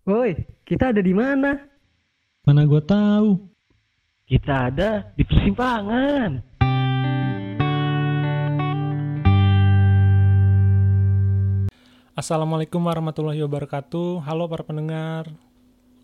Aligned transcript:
Woi, 0.00 0.32
kita 0.64 0.96
ada 0.96 1.04
di 1.04 1.12
mana? 1.12 1.60
Mana 2.48 2.64
gua 2.64 2.80
tahu. 2.80 3.36
Kita 4.24 4.72
ada 4.72 5.12
di 5.12 5.28
persimpangan. 5.28 6.40
Assalamualaikum 12.16 12.80
warahmatullahi 12.80 13.44
wabarakatuh. 13.44 14.24
Halo 14.24 14.48
para 14.48 14.64
pendengar. 14.64 15.28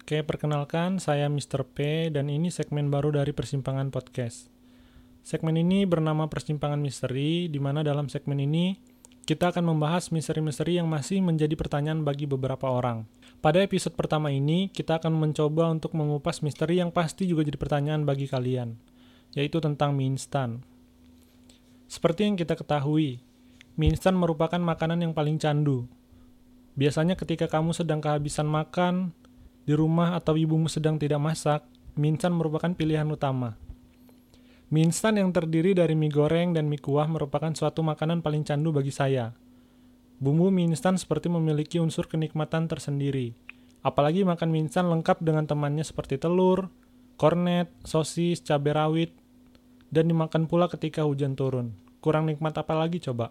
Oke, 0.05 0.21
perkenalkan 0.21 1.01
saya 1.01 1.33
Mr. 1.33 1.65
P 1.65 2.13
dan 2.13 2.29
ini 2.29 2.53
segmen 2.53 2.93
baru 2.93 3.17
dari 3.17 3.33
Persimpangan 3.33 3.89
Podcast. 3.89 4.53
Segmen 5.25 5.57
ini 5.57 5.89
bernama 5.89 6.29
Persimpangan 6.29 6.85
Misteri, 6.85 7.49
di 7.49 7.57
mana 7.57 7.81
dalam 7.81 8.13
segmen 8.13 8.45
ini 8.45 8.77
kita 9.27 9.51
akan 9.51 9.75
membahas 9.75 10.15
misteri-misteri 10.15 10.79
yang 10.79 10.87
masih 10.87 11.19
menjadi 11.19 11.59
pertanyaan 11.59 12.07
bagi 12.07 12.31
beberapa 12.31 12.71
orang. 12.71 13.11
Pada 13.43 13.59
episode 13.59 13.99
pertama 13.99 14.31
ini, 14.31 14.71
kita 14.71 15.03
akan 15.03 15.19
mencoba 15.19 15.67
untuk 15.67 15.99
mengupas 15.99 16.47
misteri 16.47 16.79
yang 16.79 16.95
pasti 16.95 17.27
juga 17.27 17.43
jadi 17.43 17.59
pertanyaan 17.59 18.07
bagi 18.07 18.31
kalian, 18.31 18.79
yaitu 19.35 19.59
tentang 19.59 19.99
mie 19.99 20.15
instan. 20.15 20.63
Seperti 21.91 22.23
yang 22.23 22.39
kita 22.39 22.55
ketahui, 22.55 23.19
mie 23.75 23.91
instan 23.91 24.15
merupakan 24.15 24.63
makanan 24.63 25.03
yang 25.03 25.11
paling 25.11 25.43
candu. 25.43 25.91
Biasanya 26.79 27.19
ketika 27.19 27.51
kamu 27.51 27.75
sedang 27.75 27.99
kehabisan 27.99 28.47
makan, 28.47 29.11
di 29.67 29.75
rumah 29.75 30.15
atau 30.15 30.39
ibumu 30.39 30.71
sedang 30.71 31.03
tidak 31.03 31.19
masak, 31.19 31.67
mie 31.99 32.15
instan 32.15 32.31
merupakan 32.31 32.71
pilihan 32.71 33.11
utama. 33.11 33.59
Mie 34.67 34.83
instan 34.83 35.15
yang 35.15 35.31
terdiri 35.31 35.79
dari 35.79 35.95
mie 35.95 36.11
goreng 36.11 36.51
dan 36.51 36.67
mie 36.67 36.83
kuah 36.83 37.07
merupakan 37.07 37.55
suatu 37.55 37.87
makanan 37.87 38.19
paling 38.19 38.43
candu 38.43 38.75
bagi 38.75 38.91
saya. 38.91 39.31
Bumbu 40.19 40.51
mie 40.51 40.67
instan 40.67 40.99
seperti 40.99 41.31
memiliki 41.31 41.79
unsur 41.79 42.11
kenikmatan 42.11 42.67
tersendiri. 42.67 43.31
Apalagi 43.87 44.27
makan 44.27 44.51
mie 44.51 44.67
instan 44.67 44.91
lengkap 44.91 45.23
dengan 45.23 45.47
temannya 45.47 45.87
seperti 45.87 46.19
telur, 46.19 46.67
kornet, 47.15 47.71
sosis, 47.87 48.43
cabai 48.43 48.75
rawit, 48.75 49.15
dan 49.95 50.11
dimakan 50.11 50.51
pula 50.51 50.67
ketika 50.67 51.07
hujan 51.07 51.39
turun. 51.39 51.79
Kurang 52.03 52.27
nikmat 52.27 52.59
apa 52.59 52.75
lagi 52.75 52.99
coba? 52.99 53.31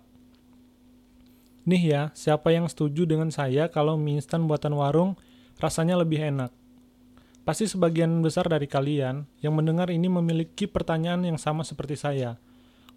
Nih 1.67 1.83
ya, 1.83 2.15
siapa 2.15 2.55
yang 2.55 2.71
setuju 2.71 3.03
dengan 3.03 3.27
saya 3.27 3.67
kalau 3.67 3.99
mie 3.99 4.23
instan 4.23 4.47
buatan 4.47 4.71
warung 4.79 5.19
rasanya 5.59 5.99
lebih 5.99 6.31
enak? 6.31 6.55
Pasti 7.45 7.69
sebagian 7.69 8.25
besar 8.25 8.49
dari 8.49 8.65
kalian 8.65 9.29
yang 9.45 9.53
mendengar 9.53 9.93
ini 9.93 10.09
memiliki 10.09 10.65
pertanyaan 10.65 11.21
yang 11.29 11.37
sama 11.37 11.61
seperti 11.61 11.93
saya. 11.93 12.41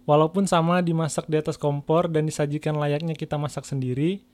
Walaupun 0.09 0.49
sama 0.49 0.81
dimasak 0.81 1.29
di 1.29 1.37
atas 1.37 1.53
kompor 1.61 2.09
dan 2.09 2.25
disajikan 2.25 2.73
layaknya 2.81 3.13
kita 3.13 3.37
masak 3.37 3.61
sendiri, 3.69 4.25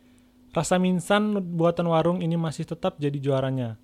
rasa 0.56 0.80
mie 0.80 0.96
instan 0.96 1.36
buatan 1.36 1.92
warung 1.92 2.24
ini 2.24 2.40
masih 2.40 2.64
tetap 2.64 2.96
jadi 2.96 3.20
juaranya. 3.20 3.76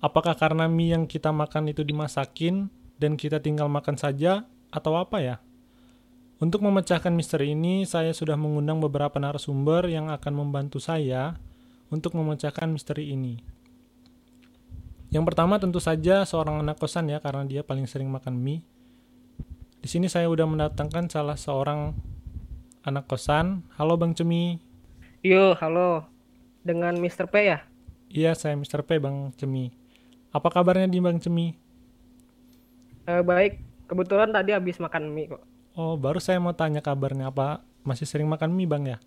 Apakah 0.00 0.32
karena 0.32 0.64
mie 0.64 0.96
yang 0.96 1.04
kita 1.04 1.28
makan 1.28 1.68
itu 1.68 1.84
dimasakin 1.84 2.72
dan 2.96 3.20
kita 3.20 3.36
tinggal 3.44 3.68
makan 3.68 4.00
saja 4.00 4.48
atau 4.72 4.96
apa 4.96 5.20
ya? 5.20 5.36
Untuk 6.40 6.64
memecahkan 6.64 7.12
misteri 7.12 7.52
ini, 7.52 7.84
saya 7.84 8.16
sudah 8.16 8.32
mengundang 8.32 8.80
beberapa 8.80 9.20
narasumber 9.20 9.92
yang 9.92 10.08
akan 10.08 10.40
membantu 10.40 10.80
saya 10.80 11.36
untuk 11.92 12.16
memecahkan 12.16 12.64
misteri 12.64 13.12
ini. 13.12 13.59
Yang 15.10 15.24
pertama 15.26 15.58
tentu 15.58 15.82
saja 15.82 16.22
seorang 16.22 16.62
anak 16.62 16.78
kosan 16.78 17.10
ya 17.10 17.18
karena 17.18 17.42
dia 17.42 17.66
paling 17.66 17.82
sering 17.90 18.06
makan 18.06 18.38
mie. 18.38 18.62
Di 19.82 19.90
sini 19.90 20.06
saya 20.06 20.30
udah 20.30 20.46
mendatangkan 20.46 21.10
salah 21.10 21.34
seorang 21.34 21.98
anak 22.86 23.10
kosan. 23.10 23.66
Halo 23.74 23.98
Bang 23.98 24.14
Cemi. 24.14 24.62
Yo, 25.26 25.58
halo. 25.58 26.06
Dengan 26.62 26.94
Mr. 26.94 27.26
P 27.26 27.42
ya? 27.42 27.66
Iya, 28.06 28.38
saya 28.38 28.54
Mr. 28.54 28.86
P 28.86 29.02
Bang 29.02 29.34
Cemi. 29.34 29.74
Apa 30.30 30.46
kabarnya 30.46 30.86
di 30.86 31.02
Bang 31.02 31.18
Cemi? 31.18 31.58
Eh, 33.10 33.22
baik. 33.26 33.58
Kebetulan 33.90 34.30
tadi 34.30 34.54
habis 34.54 34.78
makan 34.78 35.10
mie 35.10 35.34
kok. 35.34 35.42
Oh, 35.74 35.98
baru 35.98 36.22
saya 36.22 36.38
mau 36.38 36.54
tanya 36.54 36.78
kabarnya 36.78 37.34
apa 37.34 37.66
masih 37.82 38.06
sering 38.06 38.30
makan 38.30 38.54
mie 38.54 38.70
Bang 38.70 38.86
ya? 38.86 39.02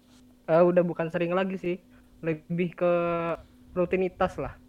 Eh, 0.52 0.59
udah 0.59 0.84
bukan 0.84 1.08
sering 1.08 1.31
lagi 1.31 1.56
sih. 1.56 1.80
Lebih 2.20 2.75
ke 2.75 2.91
rutinitas 3.72 4.35
lah. 4.35 4.59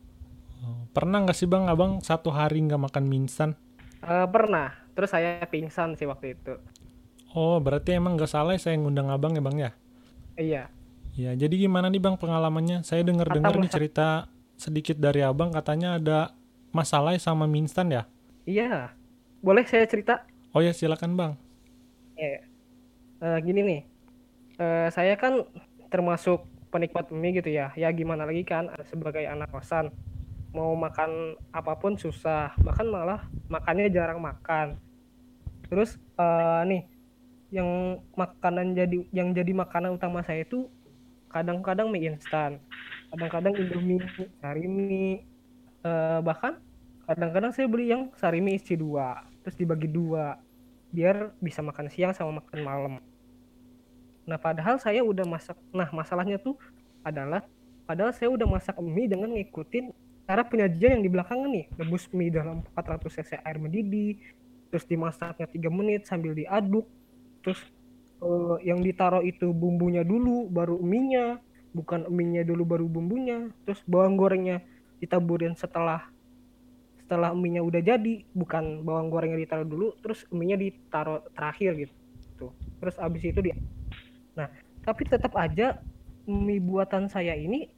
Oh, 0.64 0.88
pernah 0.96 1.20
nggak 1.20 1.36
sih 1.36 1.44
bang 1.44 1.68
abang 1.68 2.00
satu 2.00 2.32
hari 2.32 2.64
nggak 2.64 2.88
makan 2.88 3.04
mie 3.04 3.28
instan? 3.28 3.52
Uh, 4.00 4.24
pernah. 4.24 4.72
Terus 4.96 5.12
saya 5.12 5.44
pingsan 5.44 5.92
sih 5.92 6.08
waktu 6.08 6.40
itu. 6.40 6.56
Oh 7.36 7.60
berarti 7.60 7.98
emang 7.98 8.16
nggak 8.16 8.30
salah 8.30 8.56
saya 8.56 8.80
ngundang 8.80 9.12
abang 9.12 9.36
ya 9.36 9.42
bang 9.44 9.56
ya? 9.60 9.70
Iya. 10.40 10.62
Ya 11.14 11.30
jadi 11.36 11.68
gimana 11.68 11.92
nih 11.92 12.00
bang 12.00 12.16
pengalamannya? 12.16 12.80
Saya 12.80 13.04
dengar 13.04 13.28
dengar 13.28 13.52
nih 13.60 13.68
cerita 13.68 14.32
sedikit 14.56 14.96
dari 14.96 15.20
abang 15.20 15.52
katanya 15.52 16.00
ada 16.00 16.32
masalah 16.72 17.12
sama 17.20 17.44
mie 17.44 17.68
instan 17.68 17.92
ya? 17.92 18.08
Iya. 18.48 18.96
Boleh 19.44 19.68
saya 19.68 19.84
cerita? 19.84 20.24
Oh 20.56 20.64
ya 20.64 20.72
silakan 20.72 21.12
bang. 21.12 21.32
Iya. 22.16 22.40
Uh, 23.20 23.38
gini 23.44 23.60
nih. 23.60 23.80
Uh, 24.56 24.88
saya 24.94 25.18
kan 25.20 25.44
termasuk 25.92 26.40
penikmat 26.72 27.12
mie 27.12 27.36
gitu 27.36 27.52
ya. 27.52 27.68
Ya 27.76 27.92
gimana 27.92 28.24
lagi 28.24 28.48
kan 28.48 28.72
sebagai 28.88 29.28
anak 29.28 29.52
kosan 29.52 29.92
mau 30.54 30.72
makan 30.78 31.34
apa 31.50 31.74
pun 31.74 31.98
susah. 31.98 32.54
Bahkan 32.62 32.86
malah 32.86 33.26
makannya 33.50 33.90
jarang 33.90 34.22
makan. 34.22 34.78
Terus 35.66 35.98
uh, 36.14 36.62
nih 36.62 36.86
yang 37.50 37.98
makanan 38.14 38.74
jadi 38.78 38.98
yang 39.10 39.34
jadi 39.34 39.50
makanan 39.50 39.98
utama 39.98 40.22
saya 40.22 40.46
itu 40.46 40.70
kadang-kadang 41.26 41.90
mie 41.90 42.14
instan. 42.14 42.62
Kadang-kadang 43.10 43.58
indomie 43.58 43.98
sarimi 44.38 45.26
uh, 45.82 46.22
bahkan 46.22 46.62
kadang-kadang 47.04 47.50
saya 47.50 47.66
beli 47.66 47.90
yang 47.90 48.14
sarimi 48.16 48.56
isi 48.56 48.78
dua 48.78 49.26
terus 49.44 49.58
dibagi 49.60 49.90
dua 49.90 50.40
biar 50.94 51.34
bisa 51.42 51.60
makan 51.60 51.90
siang 51.90 52.14
sama 52.14 52.38
makan 52.38 52.60
malam. 52.62 52.94
Nah 54.24 54.38
padahal 54.38 54.78
saya 54.78 55.02
udah 55.02 55.26
masak 55.26 55.58
nah 55.74 55.90
masalahnya 55.90 56.38
tuh 56.38 56.54
adalah 57.02 57.42
padahal 57.84 58.14
saya 58.14 58.30
udah 58.30 58.46
masak 58.46 58.78
mie 58.80 59.10
dengan 59.10 59.34
ngikutin 59.34 60.03
cara 60.24 60.42
penyajian 60.44 61.00
yang 61.00 61.04
di 61.04 61.12
belakang 61.12 61.44
nih 61.52 61.68
rebus 61.76 62.08
mie 62.16 62.32
dalam 62.32 62.64
400 62.72 63.16
cc 63.20 63.30
air 63.44 63.56
mendidih 63.60 64.16
terus 64.72 64.84
dimasaknya 64.88 65.46
3 65.46 65.68
menit 65.68 66.08
sambil 66.08 66.32
diaduk 66.32 66.88
terus 67.44 67.60
uh, 68.24 68.56
yang 68.64 68.80
ditaruh 68.80 69.20
itu 69.20 69.52
bumbunya 69.52 70.00
dulu 70.00 70.48
baru 70.48 70.80
mie 70.80 71.36
bukan 71.76 72.08
mie 72.08 72.40
dulu 72.42 72.64
baru 72.64 72.86
bumbunya 72.88 73.52
terus 73.68 73.84
bawang 73.84 74.16
gorengnya 74.16 74.64
ditaburin 74.98 75.52
setelah 75.52 76.08
setelah 77.04 77.36
mie 77.36 77.60
udah 77.60 77.84
jadi 77.84 78.24
bukan 78.32 78.80
bawang 78.80 79.12
gorengnya 79.12 79.36
ditaruh 79.44 79.68
dulu 79.68 79.92
terus 80.00 80.24
mie 80.32 80.56
ditaruh 80.56 81.20
terakhir 81.36 81.76
gitu 81.76 82.48
terus 82.80 82.96
abis 82.96 83.28
itu 83.28 83.44
dia 83.44 83.60
nah 84.32 84.48
tapi 84.80 85.04
tetap 85.04 85.36
aja 85.36 85.84
mie 86.24 86.64
buatan 86.64 87.12
saya 87.12 87.36
ini 87.36 87.68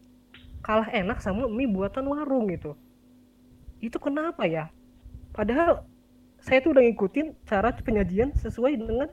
kalah 0.66 0.90
enak 0.90 1.22
sama 1.22 1.46
mie 1.46 1.70
buatan 1.70 2.10
warung 2.10 2.50
gitu. 2.50 2.74
Itu 3.78 4.02
kenapa 4.02 4.50
ya? 4.50 4.66
Padahal 5.30 5.86
saya 6.42 6.58
tuh 6.58 6.74
udah 6.74 6.82
ngikutin 6.82 7.38
cara 7.46 7.70
penyajian 7.70 8.34
sesuai 8.34 8.74
dengan 8.74 9.08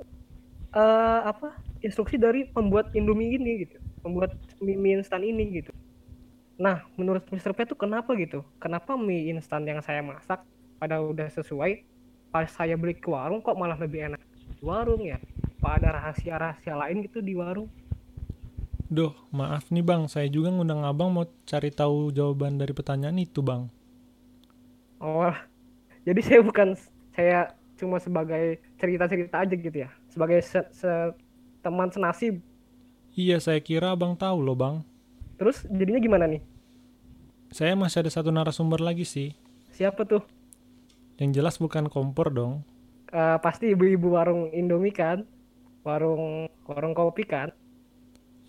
uh, 0.73 1.29
apa 1.29 1.53
instruksi 1.85 2.17
dari 2.17 2.49
pembuat 2.49 2.89
Indomie 2.97 3.37
ini 3.37 3.69
gitu 3.69 3.77
pembuat 4.03 4.35
mie, 4.59 4.75
mie 4.75 4.99
instan 4.99 5.23
ini 5.23 5.63
gitu. 5.63 5.71
Nah 6.59 6.83
menurut 6.99 7.23
Mr. 7.31 7.55
P 7.55 7.63
tuh 7.63 7.79
kenapa 7.79 8.11
gitu? 8.19 8.43
Kenapa 8.59 8.99
mie 8.99 9.31
instan 9.31 9.63
yang 9.63 9.79
saya 9.79 10.03
masak 10.03 10.43
pada 10.77 10.99
udah 10.99 11.31
sesuai 11.31 11.87
pas 12.29 12.49
saya 12.51 12.75
beli 12.75 12.97
ke 12.97 13.07
warung 13.07 13.39
kok 13.39 13.55
malah 13.55 13.79
lebih 13.79 14.11
enak 14.11 14.21
warung 14.59 15.01
ya? 15.07 15.17
Apa 15.63 15.79
ada 15.79 15.89
rahasia-rahasia 15.95 16.75
lain 16.75 17.07
gitu 17.07 17.23
di 17.23 17.39
warung 17.39 17.71
Duh, 18.93 19.09
maaf 19.33 19.73
nih 19.73 19.81
bang, 19.81 20.05
saya 20.05 20.29
juga 20.29 20.53
ngundang 20.53 20.85
abang 20.85 21.09
mau 21.09 21.25
cari 21.49 21.73
tahu 21.73 22.13
jawaban 22.13 22.61
dari 22.61 22.77
pertanyaan 22.77 23.17
itu 23.17 23.41
bang. 23.41 23.65
Oh, 25.01 25.33
jadi 26.05 26.21
saya 26.21 26.45
bukan 26.45 26.77
saya 27.17 27.57
cuma 27.73 27.97
sebagai 27.97 28.61
cerita-cerita 28.77 29.41
aja 29.41 29.55
gitu 29.57 29.73
ya, 29.81 29.89
sebagai 30.13 30.45
se, 30.45 30.61
se 30.69 31.09
teman 31.65 31.89
senasib. 31.89 32.37
Iya, 33.17 33.41
saya 33.41 33.57
kira 33.65 33.97
abang 33.97 34.13
tahu 34.13 34.45
loh 34.45 34.53
bang. 34.53 34.85
Terus 35.41 35.65
jadinya 35.65 35.97
gimana 35.97 36.29
nih? 36.29 36.45
Saya 37.49 37.73
masih 37.73 38.05
ada 38.05 38.13
satu 38.13 38.29
narasumber 38.29 38.77
lagi 38.77 39.09
sih. 39.09 39.33
Siapa 39.73 40.05
tuh? 40.05 40.21
Yang 41.17 41.41
jelas 41.41 41.55
bukan 41.57 41.89
kompor 41.89 42.29
dong. 42.29 42.61
Uh, 43.09 43.41
pasti 43.41 43.73
ibu-ibu 43.73 44.13
warung 44.13 44.53
Indomie 44.53 44.93
kan, 44.93 45.25
warung 45.81 46.45
warung 46.69 46.93
kopi 46.93 47.25
kan. 47.25 47.49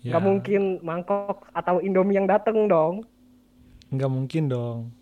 Ya. 0.05 0.21
Gak 0.21 0.23
mungkin 0.29 0.61
mangkok 0.85 1.49
atau 1.49 1.81
Indomie 1.81 2.21
yang 2.21 2.29
dateng 2.29 2.69
dong. 2.69 3.09
Gak 3.89 4.05
mungkin 4.05 4.45
dong. 4.45 4.93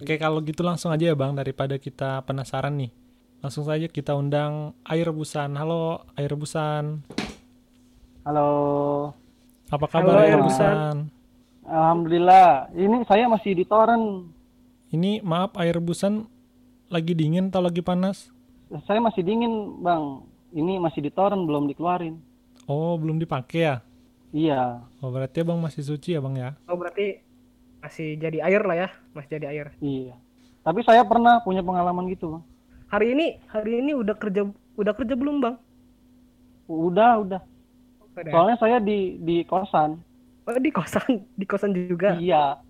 Oke 0.00 0.16
kalau 0.16 0.40
gitu 0.40 0.64
langsung 0.64 0.88
aja 0.88 1.12
ya 1.12 1.12
bang 1.12 1.36
daripada 1.36 1.76
kita 1.76 2.24
penasaran 2.24 2.80
nih. 2.80 2.96
Langsung 3.44 3.68
saja 3.68 3.84
kita 3.92 4.16
undang 4.16 4.72
air 4.88 5.04
rebusan. 5.04 5.52
Halo 5.52 6.08
air 6.16 6.32
rebusan. 6.32 7.04
Halo. 8.24 8.48
Apa 9.68 9.84
kabar 9.84 10.16
Halo, 10.16 10.24
air 10.24 10.36
rebusan? 10.40 11.12
Alhamdulillah. 11.68 12.72
Ini 12.72 13.04
saya 13.04 13.28
masih 13.28 13.52
di 13.52 13.68
toren. 13.68 14.32
Ini 14.96 15.20
maaf 15.20 15.60
air 15.60 15.76
rebusan 15.76 16.24
lagi 16.88 17.12
dingin 17.12 17.52
atau 17.52 17.60
lagi 17.60 17.84
panas? 17.84 18.32
Saya 18.88 18.96
masih 18.96 19.20
dingin, 19.20 19.76
Bang. 19.84 20.24
Ini 20.56 20.80
masih 20.80 21.04
di 21.04 21.12
toren, 21.12 21.44
belum 21.44 21.68
dikeluarin. 21.68 22.16
Oh, 22.64 22.96
belum 22.96 23.20
dipakai 23.20 23.60
ya? 23.60 23.76
Iya, 24.30 24.86
Oh, 24.98 25.10
berarti 25.10 25.42
abang 25.42 25.58
masih 25.58 25.82
suci 25.82 26.14
ya 26.14 26.20
bang 26.20 26.36
ya? 26.36 26.50
Oh 26.64 26.74
berarti 26.74 27.18
masih 27.80 28.14
jadi 28.14 28.38
air 28.40 28.62
lah 28.62 28.76
ya, 28.76 28.88
masih 29.10 29.30
jadi 29.32 29.46
air. 29.48 29.66
iya. 29.80 30.14
Tapi 30.60 30.84
saya 30.84 31.02
pernah 31.02 31.40
punya 31.40 31.60
pengalaman 31.60 32.06
gitu, 32.06 32.30
Bang. 32.30 32.44
Hari 32.86 33.10
ini, 33.10 33.26
hari 33.48 33.80
ini 33.80 33.90
udah 33.92 34.14
kerja, 34.14 34.44
udah 34.76 34.92
kerja 34.92 35.14
belum 35.14 35.40
bang? 35.40 35.56
Udah, 36.66 37.18
udah. 37.18 37.40
Udah. 38.12 38.30
Soalnya 38.30 38.56
saya 38.56 38.76
di 38.78 39.16
di 39.18 39.42
kosan. 39.42 39.98
Oh 40.44 40.52
di 40.52 40.70
kosan, 40.70 41.06
di 41.40 41.44
kosan 41.44 41.72
juga. 41.72 42.14
Iya. 42.14 42.60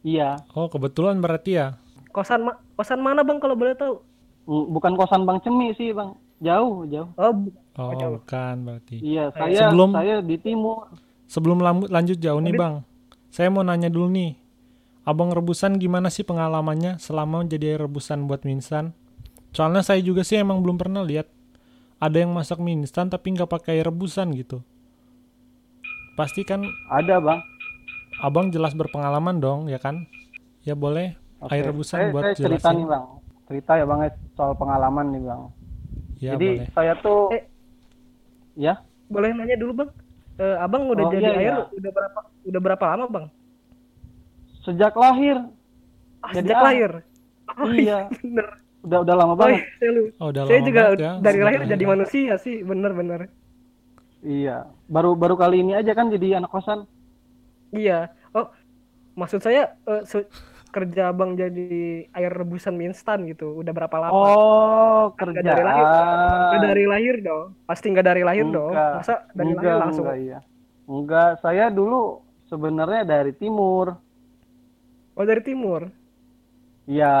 Iya. 0.00 0.40
Oh, 0.50 0.66
kebetulan 0.66 1.18
berarti 1.18 1.58
ya? 1.58 1.78
Kosan 2.10 2.42
ma 2.42 2.56
kosan 2.74 2.98
mana 2.98 3.20
bang 3.20 3.38
kalau 3.38 3.54
boleh 3.54 3.74
tahu? 3.74 4.00
Bukan 4.44 4.92
kosan 4.94 5.24
Bang 5.24 5.40
Cemi 5.40 5.72
sih, 5.72 5.90
Bang. 5.90 6.16
Jauh, 6.38 6.84
jauh. 6.86 7.08
Oh, 7.14 7.32
Oh, 7.74 7.90
jauh. 7.94 8.18
bukan 8.18 8.54
berarti. 8.62 9.00
Iya, 9.00 9.32
saya 9.32 9.68
Sebelum- 9.68 9.92
saya 9.92 10.20
di 10.20 10.36
timur. 10.36 10.88
Sebelum 11.26 11.58
lanjut 11.88 12.18
jauh 12.20 12.38
nih 12.38 12.54
bang, 12.54 12.74
saya 13.28 13.48
mau 13.50 13.64
nanya 13.64 13.88
dulu 13.88 14.08
nih. 14.12 14.36
Abang 15.04 15.32
rebusan 15.36 15.76
gimana 15.76 16.08
sih 16.08 16.24
pengalamannya 16.24 16.96
selama 16.96 17.44
jadi 17.44 17.76
rebusan 17.76 18.24
buat 18.24 18.44
mie 18.48 18.56
instan? 18.56 18.96
Soalnya 19.52 19.84
saya 19.84 20.00
juga 20.00 20.24
sih 20.24 20.40
emang 20.40 20.64
belum 20.64 20.80
pernah 20.80 21.04
lihat 21.04 21.28
ada 22.00 22.16
yang 22.16 22.32
masak 22.32 22.56
mie 22.56 22.72
instan 22.80 23.12
tapi 23.12 23.36
nggak 23.36 23.48
pakai 23.48 23.84
rebusan 23.84 24.32
gitu. 24.32 24.64
Pasti 26.14 26.46
kan 26.46 26.62
Ada, 26.88 27.18
Bang. 27.18 27.42
abang 28.22 28.46
jelas 28.48 28.72
berpengalaman 28.72 29.42
dong, 29.42 29.66
ya 29.66 29.76
kan? 29.76 30.06
Ya 30.62 30.72
boleh 30.72 31.18
Oke. 31.42 31.52
air 31.52 31.66
rebusan 31.66 31.98
saya, 31.98 32.12
buat 32.14 32.22
saya 32.22 32.34
cerita 32.38 32.70
jelasin. 32.70 32.76
nih, 32.78 32.86
Bang. 32.88 33.04
Cerita 33.44 33.72
ya, 33.76 33.84
Bang, 33.84 34.00
ya, 34.00 34.10
soal 34.38 34.52
pengalaman 34.54 35.06
nih, 35.10 35.22
Bang. 35.26 35.42
Ya 36.22 36.30
Jadi 36.38 36.48
boleh. 36.54 36.68
saya 36.72 36.92
tuh 37.02 37.34
Eh. 37.34 37.44
ya, 38.56 38.80
boleh 39.10 39.34
nanya 39.34 39.58
dulu 39.58 39.84
bang? 39.84 39.90
Eh, 40.34 40.56
abang 40.58 40.90
udah 40.90 41.04
Oh, 41.06 41.10
jadi 41.10 41.24
iya, 41.24 41.32
air 41.32 41.46
iya. 41.46 41.56
udah 41.70 41.90
berapa 41.92 42.20
udah 42.42 42.60
berapa 42.60 42.84
lama 42.90 43.06
bang? 43.06 43.26
sejak 44.60 44.94
lahir. 44.94 45.36
Ah, 46.18 46.32
Jadi 46.32 46.48
sejak 46.48 46.56
ah, 46.56 46.64
lahir. 46.64 46.90
Oh, 47.54 47.70
iya. 47.76 47.98
bener. 48.18 48.46
Udah 48.82 48.98
udah 49.00 49.14
lama 49.14 49.32
Oh, 49.32 49.38
banget. 49.38 49.54
iya, 49.54 49.64
saya, 49.76 49.90
lu- 49.92 50.12
Oh, 50.16 50.26
udah 50.28 50.42
saya 50.42 50.58
lama 50.58 50.66
juga 50.66 50.82
banget 50.82 50.98
ya, 50.98 51.12
dari 51.20 51.40
lahir 51.40 51.60
lahir 51.60 51.70
jadi 51.70 51.84
manusia 51.86 52.32
sih, 52.36 52.56
bener-bener. 52.60 53.20
Iya. 54.20 54.56
Baru 54.86 55.14
baru 55.14 55.36
kali 55.36 55.60
ini 55.60 55.72
aja 55.72 55.92
kan 55.92 56.08
jadi 56.08 56.36
anak 56.36 56.50
kosan. 56.50 56.88
Iya. 57.70 58.10
Oh, 58.32 58.48
maksud 59.14 59.38
saya 59.38 59.76
eh, 59.84 60.02
se- 60.02 60.26
kerja 60.74 61.14
abang 61.14 61.38
jadi 61.38 62.10
air 62.10 62.32
rebusan 62.34 62.74
mie 62.74 62.90
instan 62.90 63.22
gitu. 63.30 63.54
Udah 63.62 63.70
berapa 63.70 63.94
lama? 63.94 64.10
Oh, 64.10 65.04
Kan 65.14 65.30
nggak 65.30 65.46
dari 65.46 65.62
lahir. 65.62 65.86
Nggak 65.86 66.62
dari 66.66 66.84
lahir 66.90 67.14
dong. 67.22 67.46
Pasti 67.62 67.86
nggak 67.94 68.06
dari 68.10 68.22
lahir 68.26 68.46
dong. 68.50 68.74
Enggak. 68.74 68.94
Masa 68.98 69.14
dari 69.30 69.52
enggak, 69.54 69.62
lahir 69.62 69.82
langsung? 69.86 70.04
Enggak, 70.04 70.18
iya. 70.18 70.38
Enggak, 70.90 71.30
saya 71.38 71.64
dulu 71.70 72.26
sebenarnya 72.50 73.02
dari 73.06 73.32
timur. 73.38 73.94
Oh, 75.14 75.22
dari 75.22 75.42
timur. 75.46 75.86
Iya. 76.90 77.16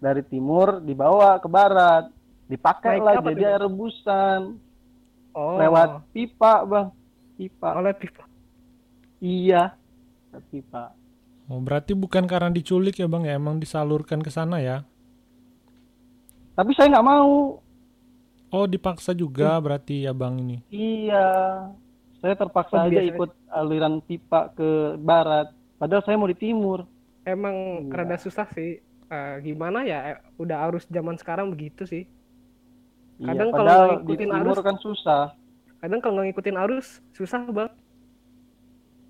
Dari 0.00 0.22
timur 0.24 0.80
dibawa 0.80 1.36
ke 1.36 1.48
barat. 1.52 2.08
Dipakai 2.48 2.98
Naik 2.98 3.04
lah 3.04 3.14
jadi 3.28 3.42
air 3.54 3.62
rebusan. 3.68 4.56
Oh. 5.36 5.60
Lewat 5.60 6.08
pipa, 6.16 6.64
Bang. 6.64 6.88
Pipa. 7.36 7.68
oleh 7.76 7.92
pipa. 7.92 8.24
Iya. 9.20 9.76
Lewat 10.32 10.44
Pipa. 10.48 10.84
Oh, 11.50 11.58
berarti 11.58 11.92
bukan 11.92 12.24
karena 12.24 12.46
diculik 12.48 12.94
ya 12.94 13.04
bang 13.04 13.26
ya, 13.26 13.34
emang 13.34 13.58
disalurkan 13.58 14.22
ke 14.22 14.30
sana 14.30 14.62
ya? 14.62 14.86
Tapi 16.54 16.70
saya 16.72 16.94
nggak 16.94 17.04
mau. 17.04 17.58
Oh, 18.50 18.66
dipaksa 18.66 19.10
juga 19.12 19.58
berarti 19.58 20.06
ya 20.06 20.12
bang 20.12 20.38
ini. 20.38 20.56
Iya. 20.70 21.26
Saya 22.20 22.34
Oh, 22.34 22.38
terpaksa 22.38 22.76
aja 22.80 22.90
biasanya- 22.92 23.10
ikut 23.10 23.30
aliran 23.48 23.94
pipa 24.00 24.52
ke 24.52 24.70
barat. 24.96 25.50
Padahal 25.76 26.02
saya 26.04 26.14
mau 26.14 26.26
di 26.26 26.36
timur. 26.36 26.86
Emang 27.22 27.54
Iya. 27.82 27.92
rada 27.92 28.16
susah 28.16 28.46
sih. 28.50 28.78
Eh, 29.06 29.34
gimana 29.42 29.82
ya? 29.82 29.98
eh, 30.08 30.18
Udah 30.36 30.64
arus 30.64 30.86
zaman 30.86 31.16
sekarang 31.16 31.50
begitu 31.50 31.82
sih. 31.82 32.06
Kadang 33.18 33.50
iya, 33.50 33.52
kalau 33.52 33.66
padahal 33.66 33.82
nggak 33.82 33.98
di 33.98 34.06
ikutin 34.06 34.28
timur 34.30 34.46
arus- 34.48 34.64
kan 34.64 34.76
susah. 34.78 35.22
Kadang 35.76 35.98
kalau 35.98 36.14
nggak 36.16 36.26
ngikutin 36.30 36.56
arus 36.58 36.86
susah 37.10 37.42
bang. 37.44 37.70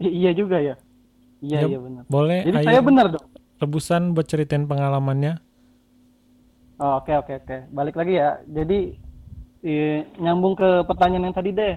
I- 0.01 0.15
iya 0.17 0.33
juga 0.33 0.57
ya. 0.59 0.75
Iya, 1.41 1.59
Ya, 1.59 1.69
iya 1.69 1.79
benar. 1.79 2.03
Boleh 2.07 2.41
Jadi 2.45 2.57
saya 2.63 2.81
benar 2.81 3.07
dong. 3.11 3.25
rebusan 3.57 4.13
buat 4.13 4.27
ceritain 4.27 4.65
pengalamannya. 4.65 5.41
Oh, 6.77 6.97
Oke, 6.97 7.13
oke, 7.13 7.33
oke. 7.37 7.57
Balik 7.71 7.95
lagi 7.95 8.17
ya. 8.17 8.41
Jadi 8.47 8.97
eh, 9.61 10.09
nyambung 10.17 10.55
ke 10.55 10.85
pertanyaan 10.85 11.29
yang 11.29 11.37
tadi 11.37 11.51
deh. 11.51 11.77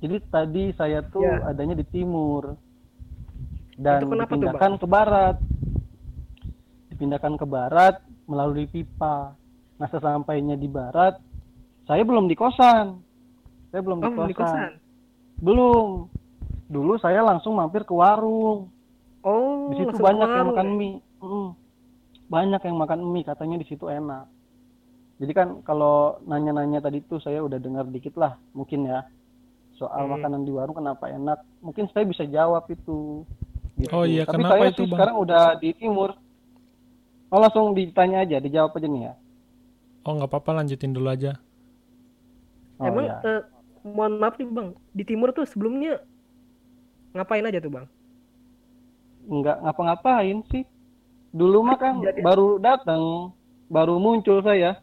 Jadi 0.00 0.16
tadi 0.26 0.64
saya 0.72 1.04
tuh 1.04 1.20
Ya. 1.20 1.44
adanya 1.46 1.72
di 1.74 1.84
timur 1.84 2.56
dan 3.74 4.00
Itu 4.00 4.08
kenapa 4.08 4.28
tuh, 4.28 4.36
dipindahkan 4.36 4.72
ke 4.74 4.86
barat. 4.86 5.36
Dipindahkan 6.88 7.34
ke 7.36 7.46
barat 7.46 7.94
melalui 8.24 8.64
pipa. 8.66 9.36
Nah, 9.76 9.88
sesampainya 9.88 10.54
di 10.54 10.66
barat, 10.66 11.18
saya 11.84 12.00
belum 12.00 12.24
di 12.24 12.34
kosan. 12.34 13.00
Saya 13.68 13.80
belum 13.80 13.98
di 13.98 14.06
Oh, 14.06 14.12
kosan. 14.12 14.28
di 14.28 14.34
kosan. 14.34 14.70
Belum. 15.38 15.86
Dulu 16.66 16.96
saya 16.96 17.20
langsung 17.20 17.52
mampir 17.54 17.82
ke 17.82 17.92
warung. 17.92 18.72
Di 19.70 19.74
situ 19.78 19.94
banyak 19.94 20.28
yang 20.28 20.48
makan 20.50 20.68
mie. 20.74 20.98
Mm. 21.22 21.48
Banyak 22.26 22.62
yang 22.64 22.76
makan 22.80 23.00
mie, 23.06 23.22
katanya 23.22 23.56
di 23.60 23.66
situ 23.68 23.86
enak. 23.86 24.26
Jadi 25.22 25.32
kan 25.36 25.48
kalau 25.62 26.18
nanya-nanya 26.26 26.82
tadi 26.82 26.98
tuh 27.04 27.22
saya 27.22 27.38
udah 27.38 27.60
dengar 27.62 27.86
dikit 27.86 28.18
lah, 28.18 28.40
mungkin 28.50 28.88
ya. 28.88 29.06
Soal 29.78 30.06
Hmm. 30.06 30.18
makanan 30.18 30.42
di 30.42 30.50
warung 30.50 30.74
kenapa 30.74 31.06
enak? 31.06 31.42
Mungkin 31.62 31.86
saya 31.90 32.02
bisa 32.06 32.26
jawab 32.26 32.66
itu. 32.66 33.22
Gitu. 33.78 33.90
Oh 33.90 34.02
iya, 34.02 34.26
Tapi 34.26 34.42
kenapa 34.42 34.54
saya 34.58 34.70
itu, 34.70 34.82
sih 34.82 34.86
Bang? 34.90 34.98
sekarang 34.98 35.16
udah 35.22 35.42
di 35.58 35.70
timur. 35.74 36.10
Oh 37.32 37.40
langsung 37.40 37.72
ditanya 37.72 38.22
aja, 38.22 38.36
dijawab 38.38 38.76
aja 38.76 38.86
nih 38.86 39.02
ya. 39.08 39.14
Oh 40.02 40.12
nggak 40.18 40.28
apa-apa 40.28 40.62
lanjutin 40.62 40.92
dulu 40.92 41.08
aja. 41.08 41.38
Oh 42.76 42.86
Emang 42.90 43.06
ya. 43.06 43.16
eh, 43.22 43.42
mohon 43.86 44.18
maaf 44.18 44.34
nih 44.36 44.46
bang, 44.46 44.68
di 44.90 45.02
timur 45.06 45.30
tuh 45.30 45.46
sebelumnya 45.46 46.02
ngapain 47.14 47.46
aja 47.46 47.58
tuh 47.58 47.70
bang? 47.70 47.86
Nggak 49.24 49.56
ngapa-ngapain 49.60 50.38
sih. 50.48 50.64
Dulu 51.30 51.62
mah 51.62 51.76
kan 51.76 51.94
Jadi- 51.98 52.20
baru 52.20 52.56
datang, 52.56 53.32
baru 53.66 53.96
muncul 53.96 54.40
saya. 54.40 54.76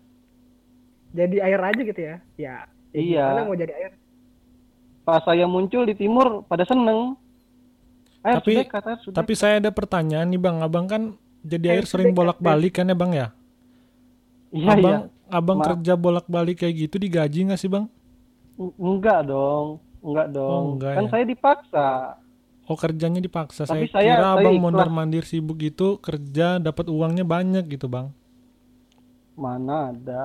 Jadi 1.10 1.38
air 1.38 1.58
aja 1.58 1.82
gitu 1.82 2.00
ya? 2.00 2.16
Ya. 2.36 2.56
ya 2.92 3.26
Iya. 3.26 3.26
Mau 3.44 3.54
jadi 3.54 3.74
air? 3.74 3.92
Pas 5.02 5.22
saya 5.22 5.46
muncul 5.46 5.84
di 5.84 5.94
timur 5.94 6.46
pada 6.46 6.64
seneng. 6.64 7.18
Air 8.20 8.38
Tapi- 8.38 8.54
sudah, 8.54 8.66
kata 8.68 8.92
sudah. 9.00 9.16
Tapi 9.16 9.34
saya 9.34 9.58
ada 9.58 9.70
pertanyaan 9.70 10.28
nih 10.28 10.38
bang, 10.38 10.58
abang 10.60 10.86
kan 10.86 11.02
jadi 11.40 11.66
Eh, 11.66 11.74
air 11.78 11.86
sering 11.88 12.12
bolak-balik 12.12 12.76
kan 12.76 12.86
ya 12.86 12.94
bang 12.94 13.12
ya? 13.16 13.28
Iya, 14.50 14.70
abang 14.70 14.92
iya. 14.92 15.00
abang 15.30 15.58
Ma- 15.58 15.66
kerja 15.66 15.94
bolak-balik 15.94 16.58
kayak 16.60 16.76
gitu 16.80 16.96
digaji 16.98 17.48
nggak 17.48 17.58
sih 17.58 17.70
bang? 17.70 17.86
Eng- 18.56 18.76
Enggak 18.76 19.24
dong, 19.24 19.80
enggak 20.02 20.28
dong. 20.30 20.52
Oh, 20.52 20.70
enggak 20.76 20.94
kan 20.94 21.06
ya. 21.06 21.10
saya 21.10 21.24
dipaksa. 21.24 21.88
Oh 22.70 22.78
kerjanya 22.78 23.18
dipaksa. 23.18 23.66
Tapi 23.66 23.90
saya 23.90 23.92
saya- 23.92 24.14
kira 24.14 24.22
saya 24.22 24.34
abang 24.38 24.54
ikhlas. 24.54 24.62
mondar 24.64 24.88
mandir 24.88 25.26
sibuk 25.26 25.58
gitu 25.58 25.98
kerja 25.98 26.58
dapat 26.58 26.86
uangnya 26.86 27.26
banyak 27.26 27.66
gitu 27.68 27.90
bang. 27.90 28.14
Mana 29.34 29.90
ada. 29.90 30.24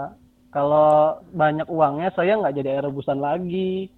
Kalau 0.51 0.91
banyak 1.31 1.67
uangnya 1.67 2.13
saya 2.13 2.37
nggak 2.37 2.55
jadi 2.55 2.69
air 2.71 2.85
rebusan 2.85 3.19
lagi. 3.19 3.89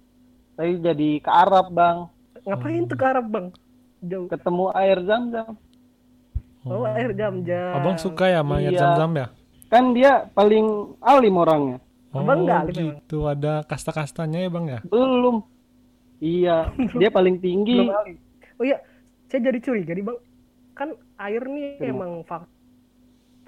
Saya 0.55 0.73
jadi 0.73 1.21
ke 1.21 1.29
Arab, 1.29 1.69
Bang. 1.69 2.09
Ngapain 2.41 2.81
Hmm. 2.81 2.89
tuh 2.89 2.97
ke 2.97 3.05
Arab 3.05 3.25
bang? 3.27 3.47
Jauh. 3.99 4.25
Ketemu 4.25 4.65
air 4.73 4.97
zam-zam. 5.03 5.53
Oh, 6.63 6.83
air 6.83 7.13
jam-jam. 7.13 7.77
Abang 7.77 7.95
suka 7.95 8.27
ya 8.27 8.41
sama 8.41 8.57
air 8.57 8.73
Iya. 8.73 8.79
zam-zam 8.81 9.11
ya? 9.13 9.27
Kan 9.67 9.91
dia 9.91 10.11
paling 10.29 10.65
alim 10.99 11.35
orangnya. 11.35 11.77
Oh 12.09 12.23
Abang 12.23 12.43
nggak 12.43 12.57
alim 12.57 12.73
memang? 12.73 12.87
gitu, 12.97 13.17
ada 13.23 13.61
kasta-kastanya 13.63 14.39
ya 14.39 14.49
bang 14.49 14.65
ya? 14.67 14.79
Belum. 14.83 15.43
Iya, 16.17 16.57
dia 16.97 17.09
paling 17.09 17.37
tinggi. 17.37 17.77
Belum 17.77 17.93
alim. 17.93 18.17
Oh 18.59 18.65
iya, 18.69 18.77
saya 19.29 19.41
jadi 19.49 19.59
curiga 19.65 19.91
nih 19.97 20.05
bang. 20.09 20.19
Kan 20.77 20.89
air 21.25 21.43
nih 21.55 21.67
Kenapa? 21.77 21.93
emang 21.93 22.11
fak- 22.29 22.51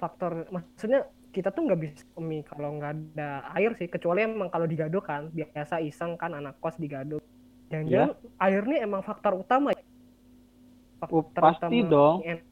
faktor, 0.02 0.32
maksudnya 0.54 1.00
kita 1.34 1.48
tuh 1.54 1.62
nggak 1.66 1.80
bisa 1.84 2.02
mie 2.28 2.42
kalau 2.50 2.68
nggak 2.76 2.92
ada 3.16 3.28
air 3.56 3.70
sih. 3.78 3.88
Kecuali 3.94 4.20
emang 4.28 4.48
kalau 4.54 4.66
digado 4.72 4.98
kan, 5.10 5.22
biasa 5.38 5.74
iseng 5.88 6.12
kan 6.20 6.32
anak 6.38 6.54
kos 6.62 6.76
digado. 6.84 7.16
Jangan-jangan 7.70 8.10
air 8.44 8.62
nih 8.70 8.78
emang 8.86 9.02
faktor 9.08 9.34
utama 9.44 9.70
ya? 9.76 9.82
Oh, 11.16 11.24
pasti 11.40 11.78
dong. 11.90 12.24
en- 12.24 12.44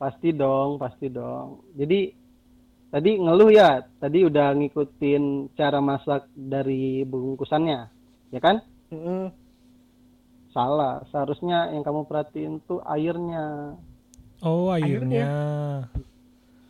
Pasti 0.00 0.28
dong, 0.40 0.70
pasti 0.82 1.06
dong. 1.16 1.48
Jadi 1.78 1.96
tadi 2.92 3.10
ngeluh 3.24 3.50
ya, 3.60 3.68
tadi 4.02 4.18
udah 4.28 4.46
ngikutin 4.58 5.22
cara 5.58 5.78
masak 5.90 6.22
dari 6.52 7.02
bungkusannya, 7.10 7.78
ya 8.34 8.40
kan? 8.46 8.56
Mm-mm. 8.92 9.32
Salah. 10.50 11.02
Seharusnya 11.10 11.70
yang 11.70 11.82
kamu 11.86 12.06
perhatiin 12.06 12.62
tuh 12.66 12.82
airnya. 12.82 13.74
Oh, 14.40 14.72
airnya. 14.72 15.28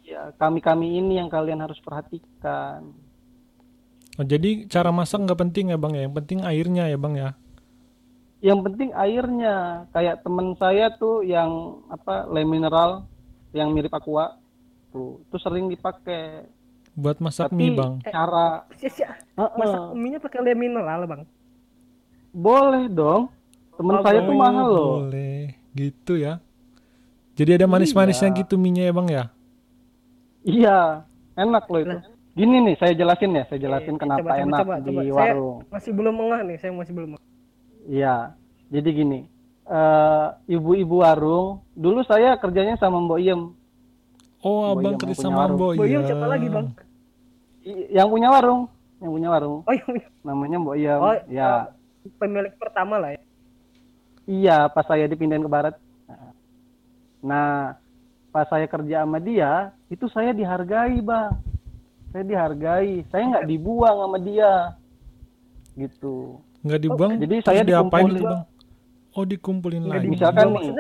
Ya, 0.03 0.35
kami-kami 0.37 0.99
ini 0.99 1.23
yang 1.23 1.31
kalian 1.31 1.63
harus 1.63 1.79
perhatikan. 1.79 2.91
Oh, 4.19 4.27
jadi 4.27 4.67
cara 4.67 4.91
masak 4.91 5.23
nggak 5.23 5.39
penting 5.39 5.71
ya 5.71 5.79
bang 5.79 5.93
ya, 5.95 6.03
yang 6.11 6.15
penting 6.19 6.39
airnya 6.43 6.85
ya 6.91 6.99
bang 6.99 7.15
ya. 7.15 7.31
Yang 8.43 8.61
penting 8.67 8.91
airnya. 8.93 9.87
Kayak 9.95 10.27
temen 10.27 10.59
saya 10.59 10.91
tuh 10.99 11.23
yang 11.23 11.81
apa 11.89 12.27
le 12.27 12.43
mineral 12.43 13.07
yang 13.55 13.71
mirip 13.71 13.95
aqua 13.95 14.35
tuh, 14.91 15.23
itu 15.25 15.37
sering 15.39 15.71
dipakai. 15.71 16.43
Buat 16.99 17.23
masak 17.23 17.55
Tapi 17.55 17.71
mie 17.71 17.79
bang. 17.79 17.93
cara 18.03 18.67
Si- 18.75 18.91
si- 18.91 19.07
Heeh. 19.07 19.51
masak 19.55 19.95
mie 19.95 20.19
pakai 20.19 20.43
le 20.43 20.53
mineral 20.59 21.07
bang 21.07 21.23
boleh 22.31 22.87
dong. 22.87 23.31
Temen 23.81 23.97
Oh, 23.97 24.05
saya 24.05 24.21
tuh 24.21 24.37
mahal 24.37 24.69
loh. 24.69 24.93
Boleh, 25.01 25.57
gitu 25.73 26.21
ya. 26.21 26.37
Jadi 27.33 27.57
ada 27.57 27.65
manis-manisnya 27.65 28.29
Iya. 28.29 28.39
gitu 28.45 28.61
minyak 28.61 28.85
ya 28.85 28.93
bang 28.93 29.09
ya. 29.09 29.25
Iya, 30.43 30.79
enak 31.35 31.65
loh 31.65 31.81
itu. 31.81 31.97
Gini 32.31 32.57
nih, 32.61 32.77
saya 32.77 32.93
jelasin 32.93 33.33
ya, 33.33 33.45
saya 33.49 33.59
jelasin 33.59 33.97
Eh, 33.97 33.99
kenapa 33.99 34.21
coba, 34.21 34.31
coba, 34.31 34.45
enak 34.45 34.59
coba, 34.61 34.75
di 34.77 34.85
coba. 34.87 35.01
Saya- 35.01 35.17
warung. 35.33 35.59
masih 35.67 35.91
belum 35.93 36.15
mengah 36.15 36.41
nih 36.43 36.57
saya 36.57 36.73
masih 36.73 36.93
belum 36.93 37.09
mengah. 37.11 37.25
Iya, 37.89 38.15
jadi 38.69 38.89
gini, 38.93 39.21
eh, 39.65 40.27
ibu-ibu 40.47 41.01
warung, 41.01 41.49
dulu 41.73 42.05
saya 42.05 42.37
kerjanya 42.37 42.77
sama 42.77 43.01
Mbok 43.01 43.19
Iem. 43.19 43.43
Oh, 44.41 44.61
Mbok 44.63 44.77
abang 44.77 44.93
Iem 44.93 45.01
kerja 45.01 45.17
sama 45.19 45.37
warung. 45.43 45.57
Mbok 45.57 45.73
Boyem 45.75 45.93
Iem. 45.97 46.07
siapa 46.07 46.27
lagi 46.29 46.47
bang 46.47 46.67
I- 47.61 47.89
yang 47.91 48.09
punya 48.09 48.29
warung, 48.29 48.61
yang 49.01 49.11
punya 49.11 49.29
warung, 49.31 49.57
oh 49.65 49.73
iya 49.73 49.85
namanya 50.23 50.57
Mbok 50.59 50.77
Iem. 50.77 50.99
oh 50.99 51.17
ya, 51.27 51.49
pemilik 52.17 52.53
pertama 52.57 52.97
lah 52.97 53.17
ya 53.17 53.21
iya, 54.31 54.71
pas 54.71 54.87
saya 54.87 55.11
dipindahin 55.11 55.43
ke 55.43 55.51
barat. 55.51 55.75
Nah, 57.21 57.75
pas 58.31 58.47
saya 58.47 58.65
kerja 58.65 59.03
sama 59.03 59.19
dia, 59.19 59.75
itu 59.91 60.07
saya 60.07 60.31
dihargai, 60.31 61.03
bang. 61.03 61.35
Saya 62.11 62.25
dihargai, 62.25 63.03
saya 63.11 63.23
nggak 63.27 63.47
dibuang 63.47 63.97
sama 64.01 64.19
dia, 64.19 64.53
gitu. 65.75 66.39
Nggak 66.63 66.81
dibuang, 66.81 67.13
jadi 67.19 67.35
terus 67.39 67.47
saya 67.47 67.63
diapain 67.63 68.07
dikumpulin. 68.07 68.17
tuh 68.17 68.27
bang? 68.31 68.43
Oh, 69.11 69.25
dikumpulin 69.27 69.83
lagi. 69.85 70.07
Misalkan 70.07 70.47
Oh, 70.47 70.55
nih. 70.55 70.71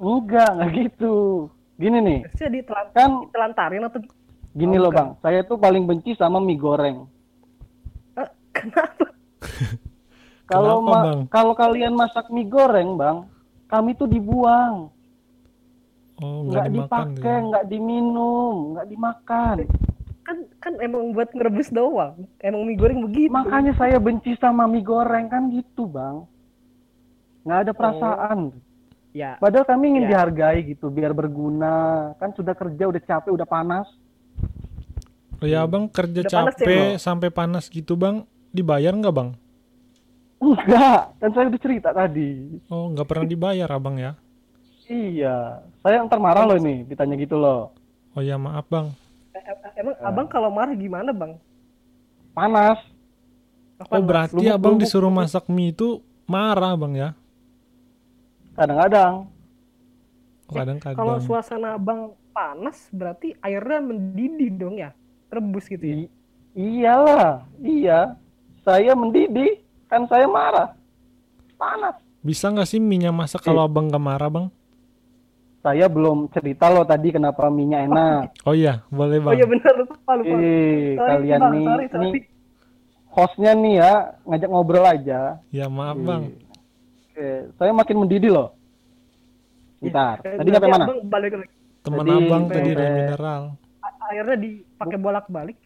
Enggak, 0.00 0.50
enggak 0.56 0.70
gitu. 0.74 1.14
Gini 1.76 1.98
nih, 2.00 2.18
maksudnya 2.24 2.50
ditelan 2.60 2.86
kan 2.92 3.10
ditelantarin 3.24 3.84
atau 3.88 4.00
gini 4.52 4.76
Oh, 4.76 4.82
loh 4.84 4.90
bang, 4.92 5.08
saya 5.20 5.40
tuh 5.44 5.56
paling 5.56 5.88
benci 5.88 6.12
sama 6.12 6.36
mie 6.36 6.60
goreng. 6.60 7.08
Eh, 8.16 8.28
kenapa 8.52 9.04
Kalau 10.50 10.82
ma- 10.82 11.04
Bang? 11.04 11.20
kalau 11.28 11.54
kalian 11.54 11.94
masak 11.94 12.26
mie 12.28 12.44
goreng 12.44 12.94
bang, 12.94 13.22
kami 13.64 13.94
tuh 13.94 14.04
dibuang, 14.04 14.90
Oh, 16.16 16.44
nggak 16.44 16.66
gitu 16.66 16.76
dipakai, 16.76 17.24
ya. 17.32 17.46
nggak 17.46 17.64
diminum, 17.66 18.54
nggak 18.74 18.86
dimakan. 18.86 19.56
kan 20.20 20.36
kan 20.58 20.78
emang 20.78 21.10
buat 21.10 21.26
ngerebus 21.28 21.70
doang 21.70 22.14
emang 22.38 22.62
mie 22.62 22.76
goreng 22.76 23.02
begitu 23.02 23.32
Makanya 23.32 23.74
saya 23.74 23.98
benci 23.98 24.36
sama 24.36 24.62
mie 24.64 24.78
goreng 24.80 25.26
kan 25.26 25.48
gitu 25.48 25.86
bang. 25.86 26.22
Nggak 27.40 27.56
Oh. 27.56 27.64
ada 27.64 27.72
perasaan. 27.72 28.38
ya 29.10 29.34
Padahal 29.36 29.64
kami 29.64 29.84
ingin 29.88 30.04
Ya. 30.04 30.10
dihargai 30.14 30.62
gitu, 30.68 30.86
biar 30.86 31.10
berguna. 31.10 31.74
Kan 32.16 32.30
sudah 32.30 32.54
kerja, 32.54 32.86
udah 32.86 33.00
capek, 33.00 33.30
udah 33.32 33.42
panas. 33.44 33.90
Oh 35.34 35.48
ya 35.48 35.64
abang 35.64 35.88
kerja 35.88 36.20
Udah 36.20 36.30
panas 36.30 36.54
ya, 36.54 36.58
capek 36.60 36.76
Bang? 36.76 37.00
sampai 37.00 37.28
panas 37.28 37.64
gitu 37.66 37.96
bang, 37.96 38.22
dibayar 38.50 38.92
nggak 38.92 39.10
bang? 39.10 39.28
Enggak, 40.40 41.00
kan 41.20 41.30
saya 41.36 41.46
udah 41.52 41.60
cerita 41.60 41.90
tadi. 41.92 42.30
Oh, 42.72 42.88
nggak 42.92 43.06
pernah 43.08 43.26
dibayar 43.28 43.68
abang 43.68 43.96
ya? 44.00 44.12
Iya, 44.90 45.62
saya 45.82 46.02
ntar 46.06 46.18
marah 46.18 46.42
loh 46.48 46.56
ini, 46.58 46.82
ditanya 46.82 47.14
gitu 47.14 47.36
loh. 47.38 47.70
Oh 48.16 48.22
ya 48.22 48.34
maaf 48.40 48.66
bang. 48.66 48.90
Eh, 49.34 49.42
eh, 49.46 49.72
emang 49.80 49.96
abang 50.02 50.26
kalau 50.26 50.50
marah 50.50 50.74
gimana 50.74 51.10
bang 51.14 51.32
Panas. 52.34 52.78
Kapan, 53.78 53.94
Oh 53.96 54.02
berarti 54.04 54.44
Lumuk, 54.44 54.54
abang 54.56 54.74
lumuk, 54.76 54.80
disuruh 54.82 55.10
lumuk. 55.10 55.24
masak 55.24 55.44
mie 55.48 55.70
itu 55.74 55.88
marah 56.28 56.74
bang 56.76 56.92
ya? 56.96 57.08
Kadang-kadang. 58.56 59.14
kalau 60.50 60.56
Kadang-kadang. 60.66 61.20
suasana 61.22 61.78
abang 61.78 62.00
panas 62.34 62.90
berarti 62.90 63.34
airnya 63.42 63.80
mendidih 63.82 64.50
dong 64.54 64.76
ya 64.78 64.90
rebus 65.30 65.66
gitu 65.66 65.82
ya 65.84 65.96
I- 66.06 66.12
iyalah, 66.54 67.46
iya. 67.62 68.18
Saya 68.66 68.92
mendidih, 68.92 69.62
kan 69.90 70.06
saya 70.06 70.24
marah. 70.24 70.68
Panas. 71.58 71.98
Bisa 72.22 72.48
nggak 72.48 72.68
sih 72.68 72.78
minyak 72.78 73.12
masak 73.12 73.42
kalau 73.42 73.60
abang 73.60 73.90
nggak 73.90 74.00
marah 74.00 74.30
bang? 74.30 74.46
Saya 75.60 75.92
belum 75.92 76.32
cerita 76.32 76.72
loh 76.72 76.88
tadi 76.88 77.12
kenapa 77.12 77.52
minyak 77.52 77.84
enak. 77.84 78.22
Oh 78.48 78.54
iya, 78.56 78.80
boleh 78.88 79.18
oh 79.18 79.24
bang. 79.28 79.34
iya 79.36 79.44
benar 79.44 79.72
lupa 79.76 80.12
lupa 80.16 80.32
Eh, 80.32 80.96
Sorry, 80.96 80.96
kalian 80.96 81.38
Bang, 81.38 81.52
nih, 81.52 81.64
sorry, 81.66 81.84
sorry. 81.90 82.04
nih 82.06 82.22
hostnya 83.10 83.52
nih 83.52 83.74
ya, 83.76 83.92
ngajak 84.24 84.48
ngobrol 84.48 84.86
aja. 84.86 85.20
Ya 85.50 85.66
maaf 85.68 85.98
Eh, 85.98 86.04
bang. 86.06 86.22
Oke, 87.10 87.28
saya 87.58 87.72
makin 87.74 87.96
mendidih 87.98 88.30
loh. 88.32 88.48
Bentar, 89.80 90.20
Eh, 90.22 90.36
tadi 90.38 90.48
nyampe 90.48 90.68
mana? 90.68 90.84
abang 90.86 91.00
balik 91.04 91.32
lagi 91.34 91.52
Teman 91.80 92.04
Jadi, 92.04 92.12
abang 92.14 92.42
tadi 92.46 92.70
dari 92.70 92.92
mineral. 92.94 93.42
A- 93.80 93.98
airnya 94.12 94.36
dipakai 94.36 94.98
bolak 95.00 95.26
balik 95.26 95.56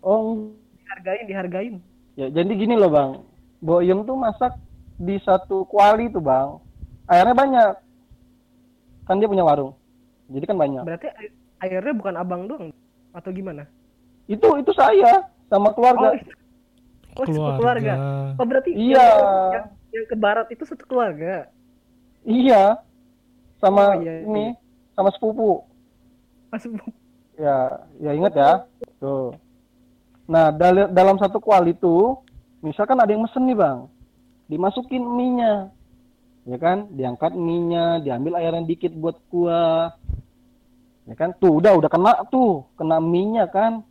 Oh, 0.00 0.52
dihargain 0.76 1.24
dihargain 1.24 1.74
ya 2.14 2.26
jadi 2.28 2.52
gini 2.52 2.74
loh 2.74 2.88
bang. 2.88 3.10
Boyem 3.58 4.02
tuh 4.02 4.14
masak 4.14 4.52
di 4.96 5.16
satu 5.20 5.64
kuali 5.64 6.08
tuh 6.08 6.20
bang. 6.20 6.58
Airnya 7.06 7.32
banyak. 7.32 7.72
Kan 9.04 9.18
dia 9.18 9.28
punya 9.28 9.42
warung. 9.42 9.72
Jadi 10.24 10.44
kan 10.44 10.56
banyak. 10.56 10.82
berarti 10.82 11.08
air- 11.12 11.36
airnya 11.60 11.94
bukan 11.94 12.14
abang 12.16 12.42
doang 12.44 12.72
atau 13.12 13.30
gimana 13.30 13.68
Itu 14.24 14.56
itu 14.56 14.72
saya 14.72 15.28
sama 15.46 15.68
oh 15.68 15.72
keluarga. 15.72 16.16
itu 16.16 16.32
oh 17.14 17.24
satu 17.28 17.60
keluarga 17.60 17.92
oh 18.34 18.42
berarti 18.42 18.72
Iya. 18.72 18.98
yang, 18.98 19.20
yang, 19.52 19.66
yang 19.92 20.04
ke 20.08 20.16
barat 20.16 20.48
itu 20.48 20.64
satu 20.64 20.82
keluarga 20.82 21.46
Iya. 22.24 22.80
Sama 23.60 23.96
Oh, 23.96 24.00
iya, 24.00 24.24
ini, 24.24 24.56
sama 24.92 25.12
sepupu. 25.12 25.60
masuk 26.48 26.72
Ya, 27.36 27.84
ya 27.98 28.10
ingat 28.12 28.32
ya. 28.34 28.50
Tuh. 28.96 29.36
Nah, 30.24 30.48
dal- 30.54 30.90
dalam 30.92 31.16
satu 31.20 31.36
kuali 31.40 31.76
itu, 31.76 32.16
misalkan 32.64 32.96
ada 32.96 33.12
yang 33.12 33.24
mesen 33.24 33.44
nih, 33.44 33.56
Bang. 33.56 33.92
Dimasukin 34.48 35.04
mie-nya. 35.04 35.68
Ya 36.44 36.56
kan? 36.60 36.88
Diangkat 36.92 37.32
mie-nya, 37.36 38.00
diambil 38.00 38.40
airnya 38.40 38.64
dikit 38.64 38.92
buat 38.96 39.16
kuah. 39.28 39.92
Ya 41.04 41.14
kan? 41.16 41.36
Tuh, 41.36 41.60
udah 41.60 41.76
udah 41.76 41.90
kena 41.92 42.24
tuh, 42.32 42.64
kena 42.80 43.00
mie-nya 43.00 43.48
kan. 43.52 43.84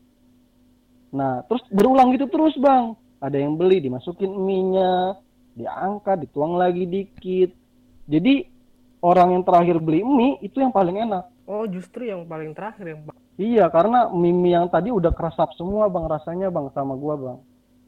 Nah, 1.13 1.45
terus 1.45 1.61
berulang 1.69 2.09
gitu 2.17 2.25
terus, 2.29 2.57
Bang. 2.57 2.97
Ada 3.21 3.37
yang 3.37 3.53
beli, 3.55 3.79
dimasukin 3.79 4.33
mie-nya, 4.33 5.21
diangkat, 5.53 6.25
dituang 6.25 6.57
lagi 6.57 6.89
dikit. 6.89 7.53
Jadi, 8.09 8.49
orang 9.03 9.35
yang 9.35 9.43
terakhir 9.43 9.77
beli 9.83 9.99
mie 10.01 10.39
itu 10.39 10.63
yang 10.63 10.71
paling 10.71 10.95
enak. 11.03 11.27
oh 11.43 11.67
justru 11.67 12.07
yang 12.07 12.23
paling 12.23 12.55
terakhir 12.55 12.87
yang 12.87 13.03
Iya, 13.33 13.65
karena 13.73 14.13
mie 14.13 14.53
yang 14.53 14.69
tadi 14.69 14.93
udah 14.93 15.09
keresap 15.09 15.57
semua 15.57 15.89
bang 15.89 16.05
rasanya 16.05 16.53
bang 16.53 16.69
sama 16.69 16.93
gua 16.93 17.15
bang. 17.17 17.37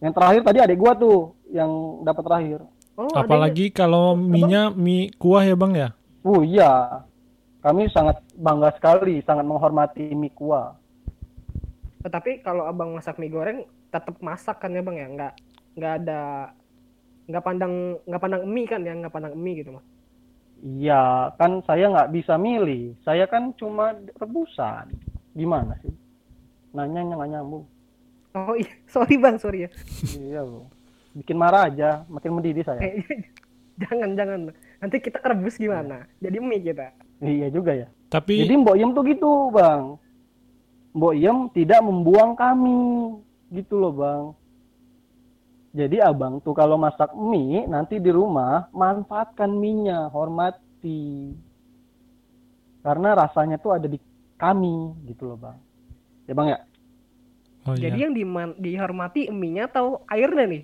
Yang 0.02 0.14
terakhir 0.18 0.42
tadi 0.42 0.58
adik 0.58 0.80
gua 0.82 0.94
tuh 0.98 1.18
yang 1.54 2.02
dapat 2.02 2.24
terakhir. 2.26 2.60
oh 2.98 3.12
Apalagi 3.14 3.70
kalau 3.70 4.18
mie-nya 4.18 4.74
mie 4.74 5.14
kuah 5.22 5.46
ya 5.46 5.54
bang 5.54 5.74
ya? 5.78 5.90
Oh 6.26 6.42
iya, 6.42 7.04
kami 7.62 7.86
sangat 7.94 8.26
bangga 8.34 8.74
sekali, 8.74 9.22
sangat 9.22 9.46
menghormati 9.46 10.18
mie 10.18 10.34
kuah. 10.34 10.74
yang- 12.02 12.10
tapi 12.10 12.42
kalau 12.42 12.66
abang 12.66 12.94
masak 12.94 13.18
mie 13.18 13.30
goreng 13.30 13.66
tetap 13.90 14.18
masak 14.22 14.62
kan 14.62 14.74
ya 14.74 14.82
bang 14.82 14.98
ya 14.98 15.08
nggak 15.10 15.34
nggak 15.74 15.94
ada 16.06 16.22
nggak 17.26 17.44
pandang 17.44 17.74
nggak 18.06 18.22
pandang 18.22 18.42
mie 18.46 18.70
kan 18.70 18.82
ya 18.82 18.94
nggak 18.94 19.14
pandang 19.14 19.34
mie 19.34 19.62
gitu 19.62 19.74
mas 19.74 19.86
Iya, 20.66 21.36
kan 21.36 21.62
saya 21.68 21.92
nggak 21.92 22.16
bisa 22.16 22.40
milih. 22.40 22.96
Saya 23.04 23.28
kan 23.28 23.52
cuma 23.60 23.92
rebusan. 24.18 24.88
Gimana 25.36 25.76
sih? 25.84 25.92
Nanyanya 26.72 27.20
nggak 27.20 27.32
nyambung. 27.36 27.66
oh 28.36 28.56
iya 28.60 28.72
sorry 28.94 29.16
bang 29.16 29.36
sorry 29.40 29.68
ya 29.68 29.70
iya 30.16 30.42
bro. 30.44 30.68
Bikin 31.16 31.40
marah 31.40 31.72
aja, 31.72 32.04
makin 32.12 32.36
mendidih 32.36 32.68
saya. 32.68 32.84
Eh, 32.84 33.00
jangan 33.80 34.16
jangan 34.16 34.40
nanti 34.80 35.00
kita 35.00 35.20
kerebus 35.20 35.60
gimana 35.60 36.08
jadi 36.20 36.40
mie 36.40 36.60
kita 36.64 36.92
Iya 37.24 37.48
juga 37.48 37.72
ya. 37.72 37.88
Tapi 38.12 38.44
Jadi 38.44 38.54
Mbok 38.60 38.76
Yem 38.76 38.92
tuh 38.92 39.04
gitu, 39.08 39.32
Bang. 39.56 39.96
Mbok 40.96 41.16
Yem 41.16 41.38
tidak 41.56 41.80
membuang 41.84 42.36
kami. 42.36 43.16
Gitu 43.52 43.80
loh, 43.80 43.94
Bang. 43.96 44.24
Jadi 45.76 46.00
abang 46.00 46.40
tuh 46.40 46.56
kalau 46.56 46.80
masak 46.80 47.12
mie 47.12 47.68
nanti 47.68 48.00
di 48.00 48.08
rumah 48.08 48.72
manfaatkan 48.72 49.52
mie-nya, 49.52 50.08
hormati. 50.08 51.36
Karena 52.80 53.12
rasanya 53.12 53.60
tuh 53.60 53.76
ada 53.76 53.88
di 53.92 54.00
kami 54.42 54.76
gitu 55.10 55.24
loh, 55.34 55.38
Bang. 55.40 55.58
Ya, 56.28 56.34
Bang 56.38 56.48
ya. 56.54 56.60
oh 57.66 57.74
iya. 57.76 57.90
jadi 57.90 57.98
yang 58.08 58.14
diman- 58.14 58.58
dihormati 58.62 59.22
mie-nya 59.34 59.64
atau 59.72 60.06
airnya 60.08 60.46
nih 60.48 60.64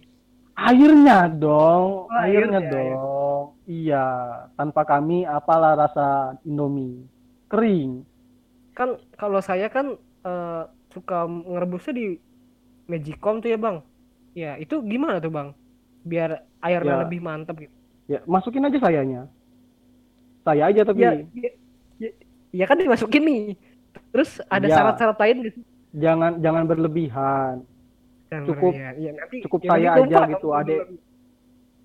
Airnya 0.54 1.26
dong, 1.42 2.06
Oh, 2.12 2.22
airnya 2.22 2.60
airnya, 2.62 2.72
dong. 2.72 3.44
Iya, 3.66 4.06
tanpa 4.60 4.82
kami 4.86 5.26
apalah 5.26 5.74
rasa 5.74 6.38
Indomie? 6.46 7.08
Kering. 7.50 8.06
Kan 8.78 8.90
kalau 9.20 9.40
saya 9.44 9.68
kan 9.72 9.96
eh, 10.24 10.64
suka 10.94 11.26
ngerebusnya 11.28 11.94
di 11.96 12.06
Magicom 12.92 13.40
tuh 13.40 13.50
ya 13.54 13.58
bang. 13.58 13.78
Ya 14.36 14.52
itu 14.60 14.76
gimana 14.84 15.18
tuh 15.24 15.32
bang? 15.32 15.50
Biar 16.04 16.30
airnya 16.62 16.96
Ya. 16.98 17.02
lebih 17.08 17.20
mantap 17.24 17.56
gitu. 17.64 17.74
Ya, 18.12 18.20
masukin 18.28 18.68
aja 18.68 18.78
sayanya. 18.82 19.22
Saya 20.42 20.74
aja 20.74 20.82
tapi 20.84 21.02
Ya, 21.06 21.12
ya, 21.32 21.52
ya, 22.02 22.10
ya 22.52 22.66
kan 22.66 22.76
dimasukin 22.76 23.24
nih. 23.24 23.44
Terus 24.12 24.40
ada 24.46 24.64
Ya. 24.64 24.76
syarat-syarat 24.76 25.18
lain 25.18 25.38
gitu. 25.44 25.60
jangan 25.92 26.40
jangan 26.40 26.64
berlebihan. 26.64 27.56
Jangan 28.28 28.48
Cukup-. 28.48 28.76
Ya, 28.76 29.12
nanti, 29.12 29.38
cukup 29.44 29.60
ya, 29.60 29.70
saya 29.70 29.88
nanti 29.90 30.02
aja 30.08 30.20
gitu, 30.30 30.48
adek. 30.52 30.80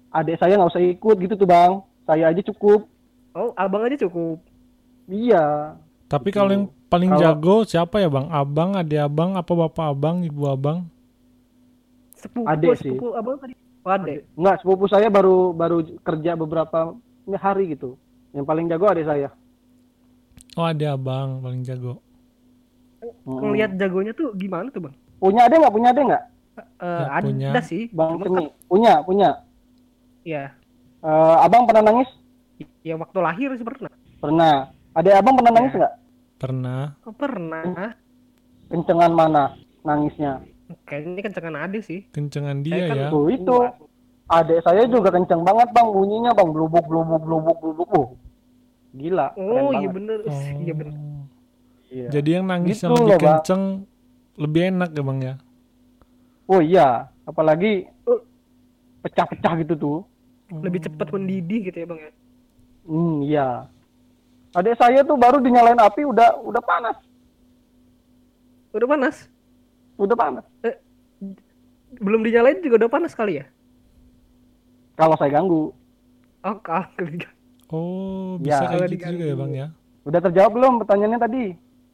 Adik 0.08 0.36
saya 0.38 0.52
nggak 0.54 0.70
usah 0.70 0.82
ikut 0.84 1.16
gitu 1.18 1.34
tuh 1.34 1.44
bang. 1.44 1.72
Saya 2.02 2.30
aja 2.30 2.42
cukup. 2.44 2.86
Oh 3.32 3.50
abang 3.52 3.82
aja 3.82 3.98
cukup. 3.98 4.38
Iya. 5.06 5.74
Tapi 6.06 6.30
Gitu. 6.30 6.38
kalau 6.38 6.50
yang 6.50 6.64
paling 6.86 7.10
Kalau- 7.10 7.20
jago 7.20 7.56
siapa 7.64 7.98
ya 7.98 8.06
bang? 8.06 8.30
Abang, 8.30 8.70
adik 8.74 9.00
abang, 9.00 9.34
apa 9.34 9.52
bapak 9.52 9.86
abang, 9.90 10.22
ibu 10.22 10.46
abang? 10.46 10.86
Sepupu, 12.16 12.46
Adek 12.46 12.78
sih. 12.78 12.94
sepupu 12.94 13.12
abang 13.12 13.36
tadi. 13.36 13.54
Oh, 13.82 13.90
adek. 13.90 14.24
Nggak, 14.32 14.56
sepupu 14.62 14.84
saya 14.86 15.06
baru 15.06 15.50
baru 15.52 15.78
kerja 16.00 16.32
beberapa 16.34 16.94
hari 17.34 17.74
gitu. 17.76 17.98
Yang 18.30 18.46
paling 18.46 18.66
jago 18.66 18.86
adik 18.86 19.04
saya. 19.04 19.28
Oh 20.56 20.64
adik 20.64 20.88
abang 20.88 21.40
paling 21.40 21.62
jago. 21.62 22.00
Ngelihat 23.22 23.76
jagonya 23.76 24.12
tuh 24.12 24.32
gimana 24.34 24.72
tuh 24.72 24.88
bang? 24.88 24.94
Punya 25.16 25.40
adik 25.44 25.56
nggak? 25.60 25.74
Punya 25.74 25.88
adik 25.92 26.04
nggak? 26.06 26.24
Eh, 26.56 26.64
Ya, 26.80 27.06
ada 27.12 27.26
punya. 27.26 27.50
sih. 27.62 27.82
Bang. 27.92 28.16
Punya, 28.66 29.04
punya. 29.04 29.30
kan- 29.30 29.44
Ya, 30.26 30.44
Eh, 30.98 31.36
abang 31.38 31.68
pernah 31.68 31.84
nangis? 31.84 32.08
ya 32.82 32.96
waktu 32.96 33.18
lahir 33.20 33.52
sih 33.54 33.62
pernah. 33.62 33.92
Pernah. 34.18 34.54
Adik 34.90 35.14
abang 35.14 35.36
pernah 35.36 35.52
nangis 35.52 35.70
Ya. 35.70 35.78
nggak? 35.78 35.94
Pernah. 36.36 36.82
Oh, 37.04 37.14
pernah. 37.14 37.62
Kencengan 38.66 39.12
mana 39.12 39.44
nangisnya? 39.82 40.42
Kayaknya 40.82 41.10
ini 41.12 41.22
kencengan 41.22 41.54
adek 41.54 41.82
sih. 41.84 42.00
Kencengan 42.10 42.64
dia 42.64 42.90
kan 42.90 42.96
ya. 42.96 43.08
Tuh 43.12 43.28
itu. 43.30 43.56
Adik 44.26 44.58
saya 44.60 44.82
juga 44.90 45.14
kenceng 45.14 45.46
banget 45.46 45.70
bang 45.70 45.86
bunyinya 45.86 46.34
bang 46.34 46.48
blubuk 46.50 46.82
blubuk 46.82 47.22
blubuk 47.22 47.56
blubuk. 47.62 47.88
Uh, 47.94 48.08
gila. 48.96 49.26
keren 49.36 49.46
Oh 49.62 49.70
iya 49.76 49.88
banget. 49.88 49.96
bener. 49.96 50.18
Oh. 50.26 50.42
Iya 50.60 50.74
bener. 50.74 50.96
Iya. 51.86 52.08
Jadi 52.10 52.28
yang 52.34 52.44
nangis 52.50 52.76
Gitu 52.80 52.84
yang 52.88 52.94
lebih 52.96 53.06
loh, 53.06 53.18
Bang. 53.20 53.38
kenceng 53.38 53.62
lebih 54.36 54.62
enak 54.74 54.90
ya 54.92 55.02
bang 55.06 55.18
ya. 55.22 55.34
Oh 56.48 56.60
iya. 56.60 56.88
Apalagi 57.24 57.72
uh, 58.08 58.20
pecah-pecah 59.06 59.52
gitu 59.62 59.74
tuh. 59.76 59.98
Lebih 60.46 60.86
cepat 60.86 61.10
mendidih 61.10 61.70
gitu 61.70 61.76
ya 61.78 61.86
bang 61.86 62.00
ya. 62.00 62.12
Hmm 62.86 63.16
iya. 63.22 63.48
Adik 64.56 64.78
saya 64.78 65.04
tuh 65.04 65.18
baru 65.20 65.42
dinyalain 65.42 65.78
api 65.78 66.06
udah 66.06 66.40
udah 66.40 66.62
panas. 66.64 66.96
Udah 68.72 68.88
panas. 68.88 69.16
Udah 70.00 70.16
panas. 70.16 70.44
Belum 71.96 72.20
dinyalain 72.24 72.60
juga 72.64 72.86
udah 72.86 72.90
panas 72.92 73.12
kali 73.12 73.40
ya. 73.40 73.46
Kalau 74.96 75.16
saya 75.20 75.28
ganggu. 75.28 75.76
Oh 76.46 76.56
kali. 76.64 77.26
Oh 77.68 78.38
Ya. 78.38 78.58
bisa 78.58 78.64
kayak 78.64 78.78
Kalau 78.78 78.92
gitu 78.94 79.06
juga 79.10 79.24
ya 79.24 79.36
bang 79.36 79.52
ya. 79.52 79.66
Udah 80.06 80.20
terjawab 80.22 80.52
belum 80.54 80.72
pertanyaannya 80.84 81.20
tadi? 81.20 81.44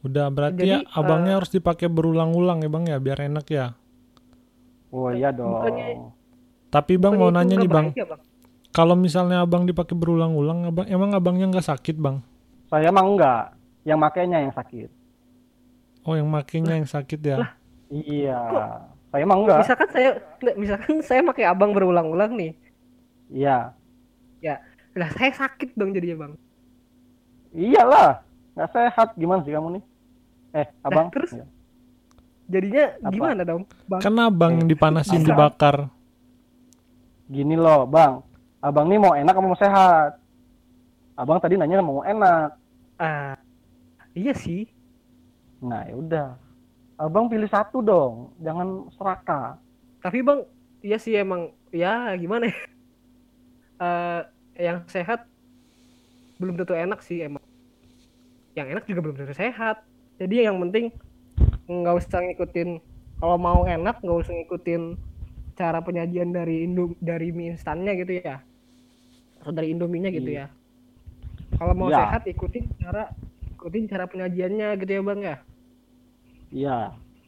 Udah 0.03 0.25
berarti 0.29 0.59
Jadi, 0.59 0.69
ya 0.69 0.79
abangnya 0.93 1.33
eh, 1.33 1.37
harus 1.39 1.49
dipakai 1.49 1.87
berulang-ulang 1.87 2.59
ya 2.61 2.69
bang 2.69 2.83
ya 2.91 2.97
biar 2.99 3.19
enak 3.23 3.45
ya. 3.47 3.65
Oh 4.91 5.09
iya 5.09 5.33
dong. 5.33 5.49
Bukannya- 5.49 6.13
Tapi 6.69 6.93
bang 6.97 7.13
mau 7.15 7.29
nanya 7.29 7.55
nih 7.55 7.65
nggak 7.65 7.73
bang, 7.73 7.87
bahaya, 7.93 8.05
bang. 8.09 8.21
kalau 8.69 8.95
misalnya 8.97 9.41
abang 9.41 9.63
dipakai 9.63 9.93
berulang-ulang, 9.93 10.69
abang 10.69 10.85
emang 10.85 11.13
abangnya 11.13 11.49
nggak 11.49 11.65
sakit 11.65 11.97
bang? 11.97 12.21
Saya 12.67 12.89
mah 12.89 13.05
enggak. 13.05 13.43
Yang 13.83 13.99
makainya 13.99 14.37
yang 14.41 14.53
sakit. 14.53 14.89
Oh 16.03 16.13
yang 16.13 16.27
makainya 16.27 16.73
yang 16.77 16.89
sakit 16.89 17.19
ya? 17.19 17.37
Iya. 17.89 18.39
Saya 19.07 19.23
mah 19.23 19.37
enggak. 19.37 19.59
Misalkan 19.61 19.89
saya, 19.93 20.09
nggak, 20.41 20.55
misalkan 20.57 20.93
saya 21.01 21.21
pakai 21.23 21.45
abang 21.45 21.71
berulang-ulang 21.71 22.33
nih. 22.33 22.51
Iya. 23.29 23.71
Lah 24.93 25.09
saya 25.17 25.31
sakit 25.33 25.73
dong 25.73 25.93
jadinya 25.93 26.27
bang. 26.27 26.33
Iyalah. 27.53 28.21
Nggak 28.53 28.69
sehat. 28.69 29.09
Gimana 29.17 29.41
sih 29.41 29.53
kamu 29.53 29.69
nih? 29.79 29.83
Eh, 30.53 30.67
abang. 30.85 31.09
terus? 31.09 31.33
Iya. 31.33 31.45
Jadinya 32.43 32.85
Apa? 33.01 33.09
gimana 33.09 33.41
dong 33.41 33.63
bang? 33.89 34.01
Kan 34.03 34.15
abang 34.19 34.53
yang 34.61 34.69
dipanasin 34.69 35.25
dibakar. 35.25 35.89
Gini 37.31 37.55
loh, 37.57 37.89
bang. 37.89 38.21
Abang 38.61 38.85
nih 38.87 38.99
mau 39.01 39.17
enak 39.17 39.33
apa 39.33 39.43
mau 39.43 39.57
sehat? 39.57 40.11
Abang 41.17 41.41
tadi 41.41 41.57
nanya 41.57 41.81
mau 41.81 42.05
enak. 42.05 42.53
Ah, 43.01 43.35
iya 44.13 44.35
sih. 44.37 44.69
Nah, 45.63 45.87
ya 45.89 45.95
udah. 45.97 46.27
Abang 46.99 47.31
pilih 47.31 47.49
satu 47.49 47.81
dong. 47.81 48.35
Jangan 48.43 48.91
serakah. 48.93 49.57
Tapi 50.03 50.19
bang, 50.21 50.39
iya 50.83 50.97
sih 51.01 51.17
emang 51.17 51.49
ya 51.73 52.13
gimana 52.19 52.47
ya? 52.51 52.57
Eh, 53.83 54.21
yang 54.55 54.85
sehat 54.85 55.25
belum 56.37 56.55
tentu 56.55 56.73
enak 56.73 56.99
sih 56.99 57.21
emang. 57.21 57.41
Yang 58.53 58.67
enak 58.73 58.83
juga 58.85 58.99
belum 59.01 59.15
tentu 59.15 59.33
sehat. 59.33 59.81
Jadi 60.17 60.45
yang 60.45 60.57
penting 60.59 60.93
nggak 61.65 61.95
usah 61.95 62.19
ngikutin 62.21 62.69
kalau 63.17 63.37
mau 63.37 63.63
enak 63.63 63.97
nggak 63.99 64.19
usah 64.19 64.33
ngikutin 64.33 64.99
cara 65.53 65.79
penyajian 65.79 66.29
dari 66.29 66.65
Indo 66.65 66.91
dari 66.99 67.29
mie 67.29 67.53
instannya 67.53 67.93
gitu 67.97 68.19
ya. 68.19 68.41
Atau 69.39 69.51
dari 69.51 69.71
Indominya 69.71 70.09
gitu 70.09 70.29
Iya. 70.29 70.47
ya. 70.47 70.47
Kalau 71.53 71.73
mau 71.73 71.87
Iya. 71.87 71.97
sehat 71.99 72.23
ikutin 72.25 72.65
cara 72.77 73.09
ikutin 73.53 73.85
cara 73.85 74.05
penyajiannya 74.05 74.67
gitu 74.77 74.91
ya 74.91 75.01
bang 75.01 75.19
ya. 75.21 75.35
Iya. 76.51 76.77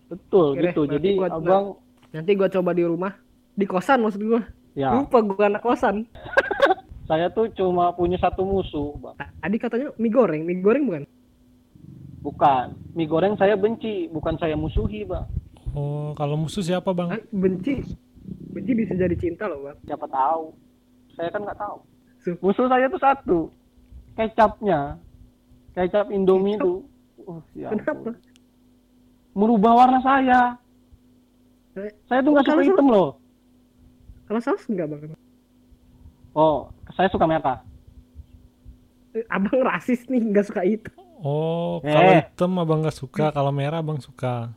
Betul 0.06 0.54
Oke 0.54 0.62
gitu. 0.64 0.82
Jadi 0.86 1.10
gua- 1.16 1.32
abang 1.32 1.66
Nanti 2.12 2.32
gua 2.32 2.48
coba 2.48 2.72
di 2.72 2.84
rumah 2.84 3.12
di 3.52 3.66
kosan 3.66 4.00
maksud 4.00 4.22
gua. 4.22 4.42
ya, 4.72 4.92
Lupa 4.94 5.20
gua 5.20 5.46
anak 5.48 5.62
kosan. 5.62 6.04
saya 7.06 7.30
tuh 7.30 7.50
cuma 7.54 7.94
punya 7.94 8.18
satu 8.18 8.42
musuh, 8.42 8.98
Bang. 8.98 9.14
Tadi 9.18 9.58
katanya 9.62 9.94
mie 9.98 10.10
goreng, 10.10 10.42
mie 10.42 10.58
goreng 10.58 10.84
bukan? 10.90 11.04
Bukan. 12.26 12.66
Mie 12.98 13.06
goreng 13.06 13.38
saya 13.38 13.54
benci, 13.54 14.10
bukan 14.10 14.34
saya 14.42 14.58
musuhi, 14.58 15.06
Bang. 15.06 15.30
Oh 15.76 16.16
kalau 16.16 16.40
musuh 16.40 16.64
siapa 16.64 16.96
bang? 16.96 17.14
Hah? 17.14 17.22
benci. 17.30 17.84
Benci 18.56 18.72
bisa 18.74 18.96
jadi 18.96 19.14
cinta 19.20 19.46
loh, 19.46 19.70
Bang. 19.70 19.78
Siapa 19.86 20.08
tahu. 20.08 20.56
Saya 21.14 21.30
kan 21.30 21.42
nggak 21.44 21.60
tahu. 21.60 21.78
Su- 22.24 22.40
Musuh 22.42 22.66
saya 22.66 22.86
tuh 22.90 23.02
satu. 23.04 23.40
Kecapnya. 24.16 24.96
Kecap 25.76 26.10
Indomie 26.10 26.56
Kecap? 26.58 26.66
tuh. 26.66 26.78
Uh, 27.26 27.42
ya 27.54 27.70
Kenapa? 27.70 28.16
Merubah 29.36 29.74
warna 29.76 30.00
saya. 30.00 30.56
Saya 32.08 32.20
tuh 32.24 32.32
nggak 32.32 32.48
suka 32.48 32.64
hitam 32.64 32.88
loh. 32.88 33.20
Kalau 34.26 34.40
saus 34.42 34.64
enggak, 34.72 34.90
Bang? 34.90 35.14
Oh, 36.36 36.68
saya 36.92 37.08
suka 37.08 37.24
merah. 37.24 37.64
Eh, 39.16 39.24
Abang 39.32 39.64
rasis 39.64 40.04
nih, 40.06 40.20
enggak 40.20 40.46
suka 40.46 40.62
itu. 40.62 40.92
Oh 41.18 41.80
Eh. 41.80 41.90
kalau 41.90 42.12
hitam 42.12 42.52
abang 42.60 42.80
nggak 42.84 42.94
suka, 42.94 43.32
kalau 43.32 43.50
merah 43.50 43.80
abang 43.80 43.98
suka. 43.98 44.52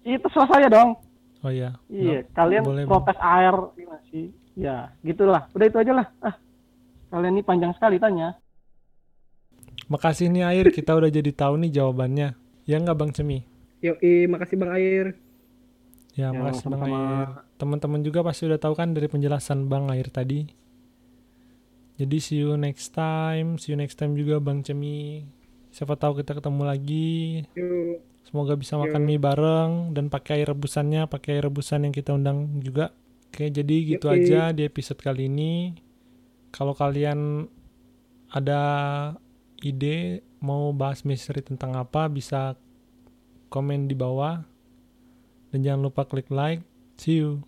Itu 0.00 0.30
salah 0.30 0.46
saya 0.48 0.70
dong. 0.70 0.94
Oh 1.42 1.50
iya. 1.50 1.74
Iya, 1.90 2.22
Nggak- 2.22 2.26
kalian 2.32 2.62
boleh, 2.62 2.82
Bang. 2.86 2.90
protes 3.02 3.18
air 3.18 3.54
gimana 3.74 4.00
sih? 4.06 4.30
Ya, 4.54 4.94
gitulah. 5.02 5.50
Udah 5.52 5.66
itu 5.66 5.76
aja 5.76 5.92
lah. 5.92 6.06
Ah, 6.22 6.34
kalian 7.10 7.34
ini 7.34 7.42
panjang 7.42 7.74
sekali 7.74 7.98
tanya. 7.98 8.38
Makasih 9.86 10.30
nih 10.30 10.46
air 10.46 10.66
kita 10.70 10.94
udah 10.94 11.10
jadi 11.10 11.30
tahu 11.30 11.58
nih 11.60 11.70
jawabannya. 11.72 12.28
Ya 12.64 12.76
nggak 12.78 12.96
bang 12.96 13.10
Cemi? 13.10 13.38
Yuk, 13.78 13.98
makasih 14.26 14.56
Bang 14.56 14.72
Air. 14.72 15.14
Ya, 16.16 16.32
Ya, 16.32 16.34
makasih 16.34 16.66
Bang 16.66 16.80
sama-sama. 16.80 16.96
Air. 16.96 17.28
Teman-teman 17.54 18.00
juga 18.02 18.24
pasti 18.24 18.48
udah 18.48 18.58
tahu 18.58 18.74
kan 18.74 18.90
dari 18.90 19.06
penjelasan 19.06 19.68
Bang 19.68 19.86
Air 19.86 20.08
tadi. 20.08 20.48
Jadi 21.96 22.16
see 22.20 22.44
you 22.44 22.60
next 22.60 22.92
time, 22.92 23.56
see 23.56 23.72
you 23.72 23.78
next 23.80 23.96
time 23.96 24.12
juga 24.12 24.36
Bang 24.36 24.60
Cemi. 24.60 25.24
Siapa 25.72 25.96
tahu 25.96 26.20
kita 26.20 26.36
ketemu 26.36 26.62
lagi. 26.68 27.44
Semoga 28.26 28.52
bisa 28.58 28.76
makan 28.76 29.06
mie 29.06 29.22
bareng 29.22 29.96
dan 29.96 30.12
pakai 30.12 30.42
air 30.42 30.52
rebusannya, 30.52 31.08
pakai 31.08 31.40
air 31.40 31.48
rebusan 31.48 31.88
yang 31.88 31.94
kita 31.94 32.12
undang 32.12 32.60
juga. 32.60 32.92
Oke, 33.30 33.48
jadi 33.48 33.96
gitu 33.96 34.10
Yoi. 34.10 34.28
aja 34.28 34.50
di 34.50 34.66
episode 34.66 34.98
kali 34.98 35.30
ini. 35.30 35.78
Kalau 36.50 36.74
kalian 36.74 37.46
ada 38.28 38.62
ide 39.62 40.26
mau 40.42 40.74
bahas 40.74 41.06
misteri 41.06 41.40
tentang 41.40 41.78
apa, 41.78 42.10
bisa 42.10 42.58
komen 43.48 43.86
di 43.86 43.94
bawah. 43.94 44.42
Dan 45.54 45.62
jangan 45.62 45.86
lupa 45.86 46.02
klik 46.04 46.28
like. 46.28 46.66
See 46.98 47.22
you. 47.22 47.46